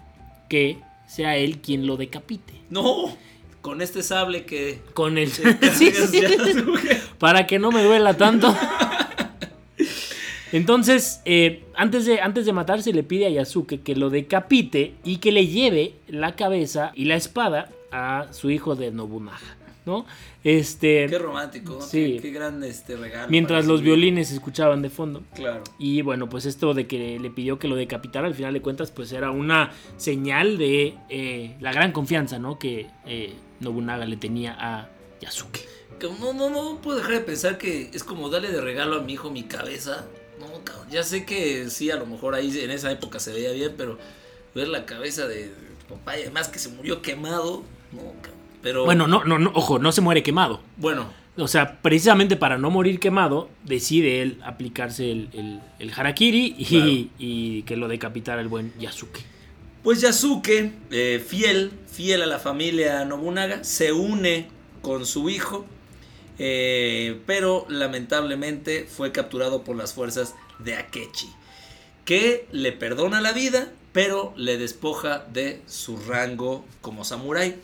[0.52, 2.52] que sea él quien lo decapite.
[2.68, 3.16] No,
[3.62, 4.82] con este sable que...
[4.92, 5.30] Con el...
[7.18, 8.54] Para que no me duela tanto.
[10.52, 15.16] Entonces, eh, antes, de, antes de matarse, le pide a Yasuke que lo decapite y
[15.16, 19.56] que le lleve la cabeza y la espada a su hijo de Nobunaga.
[19.84, 20.06] ¿No?
[20.44, 22.18] Este, qué romántico, sí.
[22.20, 23.28] qué, grande este regalo.
[23.30, 25.22] Mientras los violines se escuchaban de fondo.
[25.34, 25.64] Claro.
[25.78, 28.90] Y bueno, pues esto de que le pidió que lo decapitara, al final de cuentas,
[28.90, 32.58] pues era una señal de eh, la gran confianza, ¿no?
[32.58, 34.88] Que eh, Nobunaga le tenía a
[35.20, 35.60] Yasuke.
[36.20, 39.12] No, no, no puedo dejar de pensar que es como darle de regalo a mi
[39.12, 40.04] hijo mi cabeza.
[40.40, 40.88] No, cabrón.
[40.90, 43.98] Ya sé que sí, a lo mejor ahí en esa época se veía bien, pero
[44.54, 45.52] ver la cabeza de
[45.88, 48.41] papá y además que se murió quemado, no, cabrón.
[48.62, 50.60] Bueno, no, no, no, ojo, no se muere quemado.
[50.76, 51.06] Bueno.
[51.36, 56.54] O sea, precisamente para no morir quemado, decide él aplicarse el, el, harakiri
[57.18, 59.20] y, que lo decapitara el buen Yasuke.
[59.82, 64.48] Pues Yasuke, eh, fiel, fiel a la familia Nobunaga, se une
[64.82, 65.64] con su hijo,
[66.38, 71.30] eh, pero lamentablemente fue capturado por las fuerzas de Akechi,
[72.04, 77.56] que le perdona la vida, pero le despoja de su rango como samurái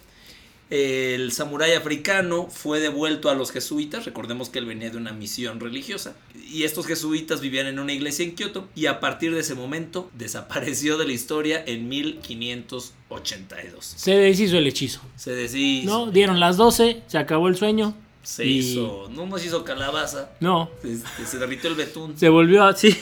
[0.71, 5.61] el samurái africano fue devuelto a los jesuitas, recordemos que él venía de una misión
[5.61, 6.15] religiosa,
[6.51, 10.11] y estos jesuitas vivían en una iglesia en Kioto, y a partir de ese momento
[10.15, 13.95] desapareció de la historia en 1582.
[13.97, 15.01] Se deshizo el hechizo.
[15.17, 15.91] Se deshizo.
[15.91, 20.31] No, dieron las 12, se acabó el sueño, Se hizo, no nos hizo calabaza.
[20.41, 20.71] No.
[20.85, 22.19] Este, se derritió el betún.
[22.19, 22.95] Se volvió así.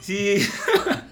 [0.00, 0.36] sí.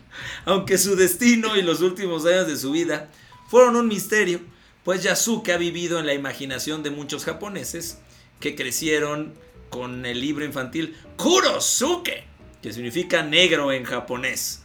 [0.47, 3.11] Aunque su destino y los últimos años de su vida
[3.49, 4.41] fueron un misterio,
[4.87, 7.99] pues Yasuke ha vivido en la imaginación de muchos japoneses
[8.39, 9.35] que crecieron
[9.69, 12.23] con el libro infantil Kurosuke,
[12.63, 14.63] que significa negro en japonés.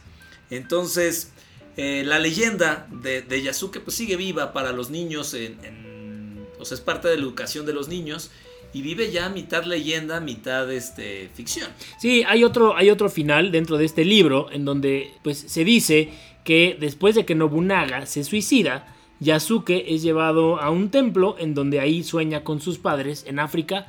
[0.48, 1.32] Entonces,
[1.76, 6.80] eh, la leyenda de, Yasuke pues, sigue viva para los niños, en, o sea, es
[6.80, 8.30] parte de la educación de los niños
[8.72, 11.68] y vive ya mitad leyenda, mitad este, ficción.
[11.98, 16.10] Sí, hay otro, hay otro final dentro de este libro en donde pues, se dice
[16.44, 18.86] que después de que Nobunaga se suicida,
[19.22, 23.86] Yasuke es llevado a un templo en donde ahí sueña con sus padres en África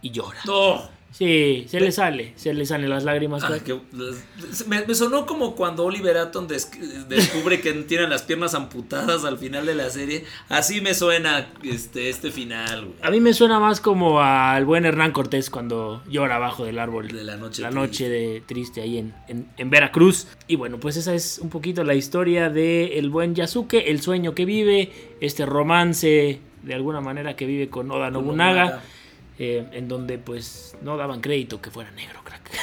[0.00, 0.38] y llora.
[1.16, 3.42] Sí, se le sale, se le salen las lágrimas.
[3.42, 3.56] Ah,
[4.66, 9.74] me, sonó como cuando Oliver Atom descubre que tiene las piernas amputadas al final de
[9.74, 10.26] la serie.
[10.50, 12.88] Así me suena este, este final.
[13.00, 17.08] A mí me suena más como al buen Hernán Cortés cuando llora abajo del árbol.
[17.08, 17.62] De la noche.
[17.62, 19.14] La noche de triste ahí en,
[19.56, 20.28] en, Veracruz.
[20.48, 24.34] Y bueno, pues esa es un poquito la historia de el buen Yasuke, el sueño
[24.34, 28.82] que vive, este romance de alguna manera que vive con Oda Nobunaga.
[29.38, 32.50] Eh, en donde pues no daban crédito que fuera negro, crack.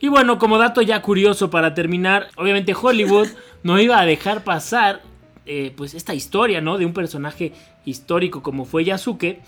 [0.00, 3.28] Y bueno, como dato ya curioso para terminar, obviamente Hollywood
[3.62, 5.00] no iba a dejar pasar
[5.46, 6.76] eh, pues esta historia, ¿no?
[6.76, 7.52] De un personaje
[7.86, 9.40] histórico como fue Yasuke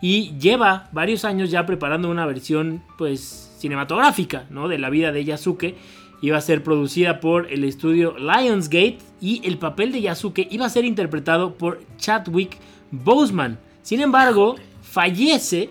[0.00, 4.68] y lleva varios años ya preparando una versión pues cinematográfica, ¿no?
[4.68, 5.74] De la vida de Yasuke.
[6.22, 10.70] Iba a ser producida por el estudio Lionsgate y el papel de Yasuke iba a
[10.70, 12.56] ser interpretado por Chadwick
[12.92, 13.58] Boseman.
[13.82, 15.70] Sin embargo, fallece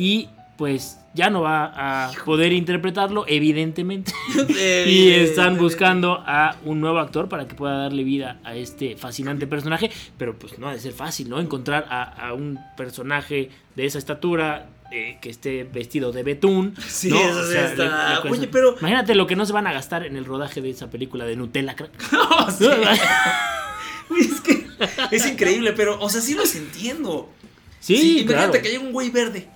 [0.00, 4.12] y pues ya no va a poder interpretarlo, evidentemente.
[4.86, 9.46] y están buscando a un nuevo actor para que pueda darle vida a este fascinante
[9.46, 9.90] personaje.
[10.16, 11.38] Pero pues no ha de ser fácil, ¿no?
[11.38, 14.68] Encontrar a, un personaje de esa estatura.
[14.92, 16.74] Eh, que esté vestido de betún.
[16.88, 18.22] Sí, eso sí está.
[18.28, 18.74] Oye, pero.
[18.80, 21.36] Imagínate lo que no se van a gastar en el rodaje de esa película de
[21.36, 21.76] Nutella,
[24.18, 24.66] es que
[25.12, 27.28] es increíble, pero, o sea, sí los entiendo.
[27.78, 29.46] Sí, imagínate que hay un güey verde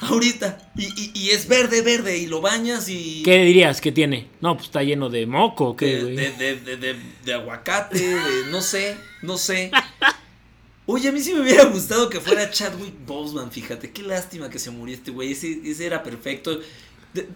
[0.00, 0.72] ahorita.
[0.76, 3.22] Y, es verde, verde, y lo bañas y.
[3.24, 4.28] ¿Qué dirías que tiene?
[4.40, 9.70] No, pues está lleno de moco, ¿qué, de, de, aguacate, de no sé, no sé.
[10.86, 13.90] Oye, a mí sí me hubiera gustado que fuera Chadwick Boseman, fíjate.
[13.90, 15.32] Qué lástima que se murió este güey.
[15.32, 16.60] Ese, era perfecto.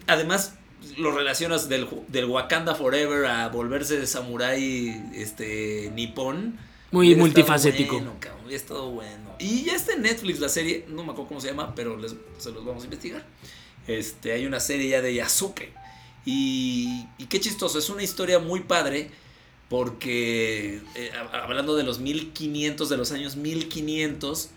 [0.07, 0.55] además,
[0.97, 6.57] lo relacionas del, del, Wakanda Forever a volverse de samurái este, nipón.
[6.93, 7.95] Muy multifacético.
[7.95, 9.35] Bueno, cabrón, estado bueno.
[9.39, 11.99] Y ya está en Netflix la serie, no me acuerdo cómo se llama, pero
[12.37, 13.25] se los vamos a investigar.
[13.87, 15.73] Este, hay una serie ya de Yasuke.
[16.23, 19.09] Y, y qué chistoso, es una historia muy padre
[19.69, 24.51] porque eh, hablando de los 1500, de los años 1500,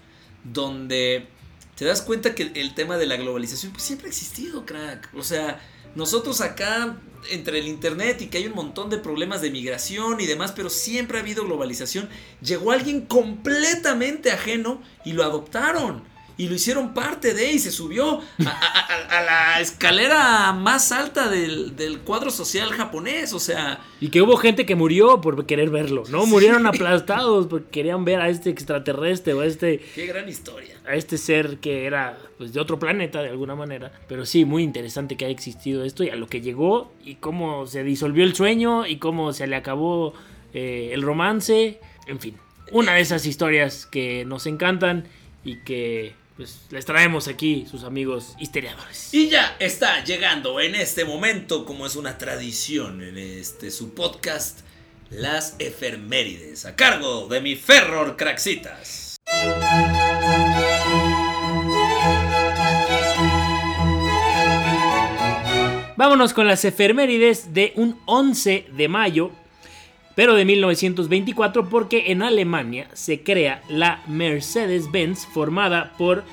[0.44, 1.26] donde
[1.74, 5.08] te das cuenta que el tema de la globalización pues siempre ha existido, crack.
[5.14, 5.58] O sea,
[5.96, 6.98] nosotros acá,
[7.30, 10.70] entre el Internet y que hay un montón de problemas de migración y demás, pero
[10.70, 12.08] siempre ha habido globalización,
[12.40, 16.04] llegó alguien completamente ajeno y lo adoptaron
[16.38, 22.30] y lo hicieron parte de y se subió a, la escalera más alta del, cuadro
[22.30, 23.80] social japonés, o sea...
[24.00, 26.26] Y que hubo gente que murió por querer verlo, ¿no?
[26.26, 29.80] Murieron aplastados porque querían ver a este extraterrestre o a este...
[29.94, 30.76] Qué gran historia.
[30.86, 33.90] A este ser que era pues de otro planeta de alguna manera.
[34.06, 37.66] Pero sí, muy interesante que haya existido esto y a lo que llegó y cómo
[37.66, 40.12] se disolvió el sueño y cómo se le acabó
[40.52, 42.36] eh, el romance, en fin.
[42.72, 45.04] Una de esas historias que nos encantan
[45.44, 49.12] y que pues les traemos aquí sus amigos historiadores.
[49.12, 54.60] Y ya está llegando en este momento, como es una tradición en este su podcast,
[55.10, 59.16] las efemérides, a cargo de mi Ferror Craxitas.
[65.96, 69.30] Vámonos con las efemérides de un 11 de mayo
[70.16, 76.24] pero de 1924 porque en Alemania se crea la Mercedes-Benz formada por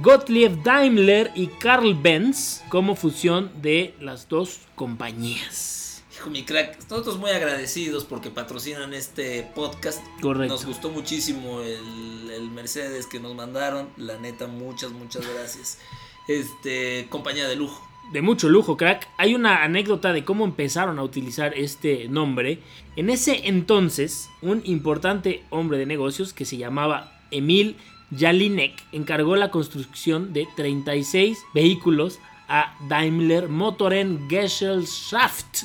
[0.00, 6.02] Gottlieb Daimler y Karl Benz como fusión de las dos compañías.
[6.14, 10.02] Hijo mi crack, nosotros muy agradecidos porque patrocinan este podcast.
[10.22, 10.54] Correcto.
[10.54, 13.90] Nos gustó muchísimo el, el Mercedes que nos mandaron.
[13.98, 15.78] La neta, muchas, muchas gracias.
[16.26, 19.08] Este, compañía de lujo de mucho lujo, crack.
[19.18, 22.60] Hay una anécdota de cómo empezaron a utilizar este nombre.
[22.96, 27.76] En ese entonces, un importante hombre de negocios que se llamaba Emil
[28.16, 35.64] Jalinek encargó la construcción de 36 vehículos a Daimler Motoren Gesellschaft.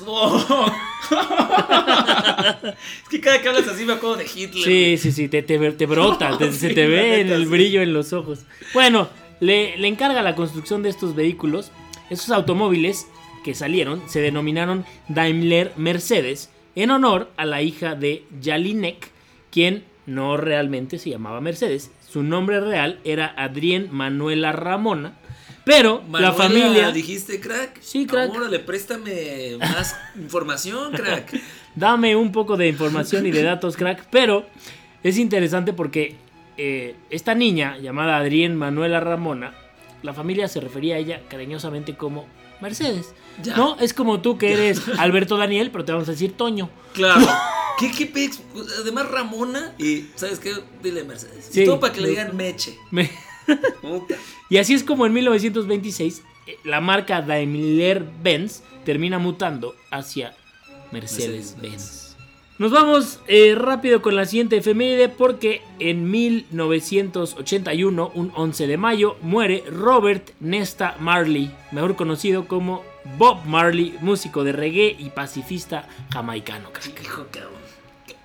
[2.72, 4.64] es que cada que hablas así me acuerdo de Hitler.
[4.64, 8.40] Sí, sí, sí, te, te, brota, se te ve en el brillo en los ojos.
[8.74, 11.70] Bueno, le, le encarga la construcción de estos vehículos.
[12.10, 13.06] Esos automóviles
[13.44, 19.10] que salieron se denominaron Daimler Mercedes en honor a la hija de Jalinek,
[19.50, 21.90] quien no realmente se llamaba Mercedes.
[22.08, 25.18] Su nombre real era Adrienne Manuela Ramona.
[25.64, 26.90] Pero la familia.
[26.90, 27.80] ¿Dijiste crack?
[27.80, 28.34] Sí, crack.
[28.34, 31.40] Órale, préstame más información, crack.
[31.76, 34.06] Dame un poco de información y de datos, crack.
[34.10, 34.46] Pero
[35.04, 36.16] es interesante porque
[36.56, 39.54] eh, esta niña, llamada Adrienne Manuela Ramona,
[40.02, 42.26] la familia se refería a ella cariñosamente como
[42.60, 43.14] Mercedes.
[43.56, 46.70] No, es como tú que eres Alberto Daniel, pero te vamos a decir Toño.
[46.92, 47.26] Claro.
[47.78, 48.40] ¿Qué, qué pex?
[48.80, 50.54] Además, Ramona y, ¿sabes qué?
[50.82, 51.48] Dile Mercedes.
[51.50, 51.62] Sí.
[51.62, 52.76] Y todo para que le digan Meche.
[52.90, 53.10] Me...
[54.50, 60.36] y así es como en 1926 eh, la marca Daimler-Benz termina mutando hacia
[60.92, 62.01] Mercedes-Benz.
[62.58, 69.16] Nos vamos eh, rápido con la siguiente efeméride porque en 1981, un 11 de mayo,
[69.22, 72.84] muere Robert Nesta Marley, mejor conocido como
[73.16, 76.70] Bob Marley, músico de reggae y pacifista jamaicano.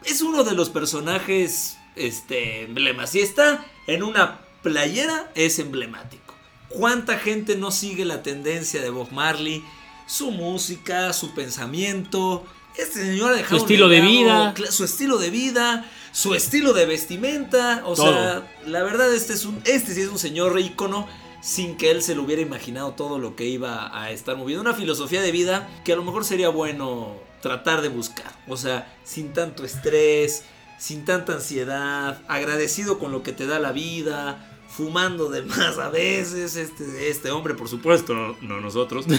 [0.03, 3.11] Es uno de los personajes este, emblemas.
[3.11, 6.35] Si está en una playera, es emblemático.
[6.69, 9.63] ¿Cuánta gente no sigue la tendencia de Bob Marley?
[10.05, 12.45] Su música, su pensamiento.
[12.77, 14.53] Este señor ha dejado su estilo de vida.
[14.69, 17.83] Su estilo de vida, su estilo de vestimenta.
[17.85, 21.07] O sea, la verdad, este, es un, este sí es un señor ícono
[21.41, 24.61] sin que él se lo hubiera imaginado todo lo que iba a estar moviendo.
[24.61, 28.31] Una filosofía de vida que a lo mejor sería bueno tratar de buscar.
[28.47, 30.43] O sea, sin tanto estrés,
[30.77, 35.89] sin tanta ansiedad, agradecido con lo que te da la vida, fumando de más a
[35.89, 36.55] veces.
[36.55, 39.05] Este, este hombre, por supuesto, no, nosotros.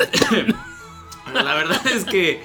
[0.00, 0.46] Este,
[1.32, 2.42] la verdad es que,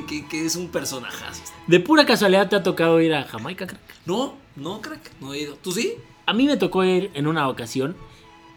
[0.00, 1.24] que, es un personaje.
[1.66, 3.80] ¿De pura casualidad te ha tocado ir a Jamaica, crack?
[4.06, 5.56] No, no, crack, no he ido.
[5.56, 5.94] ¿Tú sí?
[6.26, 7.96] A mí me tocó ir en una ocasión.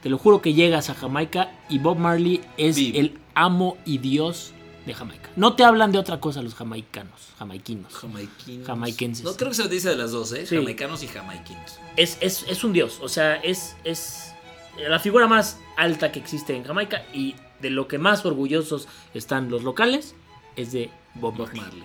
[0.02, 4.54] Te lo juro que llegas a Jamaica y Bob Marley es el amo y dios
[4.86, 5.30] de Jamaica.
[5.36, 7.92] No te hablan de otra cosa los jamaicanos, jamaiquinos.
[7.92, 8.68] Jamaiquinos.
[8.68, 9.26] Jamaiquenses.
[9.26, 10.46] No creo que se dice de las dos, ¿eh?
[10.46, 11.80] Jamaicanos y jamaiquinos.
[11.98, 14.32] Es, es, es, un dios, o sea, es, es
[14.78, 19.50] la figura más alta que existe en Jamaica y de lo que más orgullosos están
[19.50, 20.14] los locales
[20.56, 21.84] es de Bob, Marley.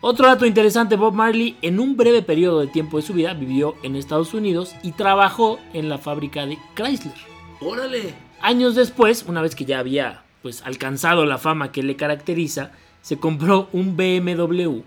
[0.00, 3.74] Otro dato interesante, Bob Marley en un breve periodo de tiempo de su vida vivió
[3.82, 7.14] en Estados Unidos y trabajó en la fábrica de Chrysler.
[7.60, 8.14] Órale.
[8.40, 12.70] Años después, una vez que ya había pues alcanzado la fama que le caracteriza,
[13.02, 14.82] se compró un BMW.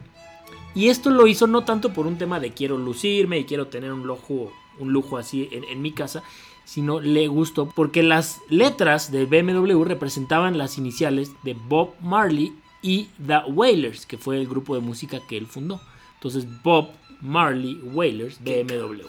[0.73, 3.91] Y esto lo hizo no tanto por un tema de quiero lucirme y quiero tener
[3.91, 6.23] un lujo, un lujo así en, en mi casa,
[6.63, 13.09] sino le gustó porque las letras de BMW representaban las iniciales de Bob Marley y
[13.25, 15.81] The Wailers, que fue el grupo de música que él fundó.
[16.15, 16.89] Entonces Bob
[17.21, 19.05] Marley Wailers BMW.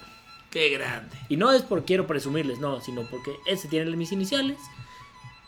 [0.50, 1.16] Qué grande.
[1.28, 4.58] Y no es porque quiero presumirles, no, sino porque ese tiene mis iniciales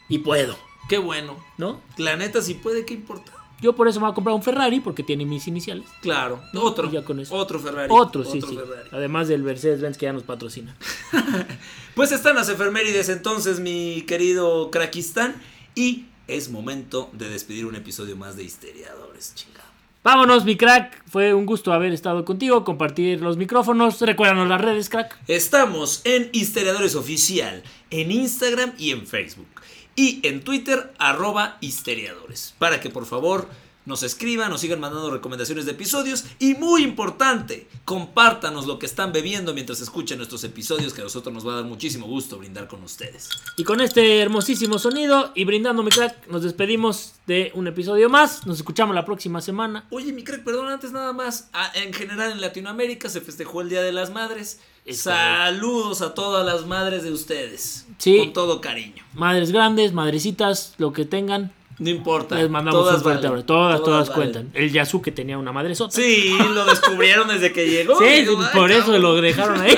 [0.08, 0.56] y puedo.
[0.88, 1.36] Qué bueno.
[1.58, 1.80] ¿No?
[1.98, 3.32] La neta, si puede, ¿qué importa?
[3.60, 5.86] Yo por eso me voy a comprar un Ferrari porque tiene mis iniciales.
[6.02, 6.90] Claro, otro.
[7.30, 7.88] Otro Ferrari.
[7.90, 8.58] Otro, sí, sí.
[8.92, 10.76] Además del Mercedes-Benz que ya nos patrocina.
[11.94, 15.40] pues están las efemérides entonces, mi querido Krakistán.
[15.74, 19.64] Y es momento de despedir un episodio más de Histeriadores, chingado.
[20.02, 21.02] Vámonos, mi crack.
[21.06, 24.00] Fue un gusto haber estado contigo, compartir los micrófonos.
[24.02, 25.18] Recuérdanos las redes, crack.
[25.28, 29.48] Estamos en Histeriadores Oficial, en Instagram y en Facebook.
[29.96, 32.54] Y en Twitter, arroba Histeriadores.
[32.58, 33.48] Para que por favor
[33.86, 39.12] nos escriban, nos sigan mandando recomendaciones de episodios y muy importante, compártanos lo que están
[39.12, 42.68] bebiendo mientras escuchen nuestros episodios que a nosotros nos va a dar muchísimo gusto brindar
[42.68, 43.28] con ustedes.
[43.56, 48.46] Y con este hermosísimo sonido y brindando mi crack, nos despedimos de un episodio más,
[48.46, 49.86] nos escuchamos la próxima semana.
[49.90, 53.82] Oye mi crack, perdón, antes nada más, en general en Latinoamérica se festejó el Día
[53.82, 54.60] de las Madres.
[54.90, 57.86] Saludos a todas las madres de ustedes.
[57.96, 58.18] Sí.
[58.18, 59.02] Con todo cariño.
[59.14, 61.54] Madres grandes, madrecitas, lo que tengan.
[61.78, 62.36] No importa.
[62.36, 63.28] Les mandamos todas un fuerte.
[63.44, 64.50] Todas, todas, cuentan.
[64.54, 65.96] El Yasuke tenía una madre sota.
[65.96, 67.98] Sí, lo descubrieron desde que llegó.
[67.98, 69.72] Sí, por eso lo dejaron ahí.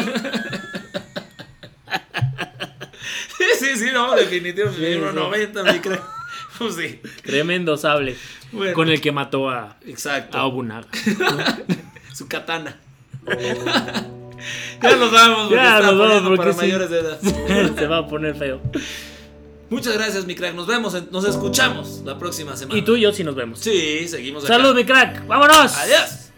[3.59, 4.94] sí, sí, no, definitivamente.
[4.94, 6.04] Sí, 90, me creo.
[6.59, 7.00] Pues sí.
[7.22, 8.16] Tremendo sable.
[8.75, 10.38] Con el que mató a, Exacto.
[10.38, 10.88] a Obunaga.
[12.14, 12.79] Su katana.
[14.83, 17.21] ya nos vamos, ya nos vamos para mayores de edad.
[17.77, 18.62] Se va a poner feo.
[19.69, 20.54] Muchas gracias, mi crack.
[20.54, 22.79] Nos vemos, nos escuchamos la próxima semana.
[22.79, 23.58] Y tú y yo sí nos vemos.
[23.58, 24.54] Sí, seguimos acá.
[24.54, 25.27] Salud, mi crack.
[25.27, 25.77] ¡Vámonos!
[25.77, 26.31] Adiós.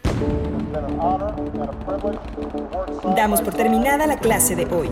[3.15, 4.91] Damos por terminada la clase de hoy.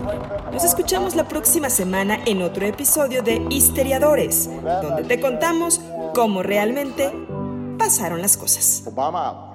[0.51, 4.49] Nos escuchamos la próxima semana en otro episodio de Histeriadores,
[4.81, 5.81] donde te contamos
[6.13, 7.11] cómo realmente
[7.77, 8.83] pasaron las cosas.
[8.85, 9.46] Obama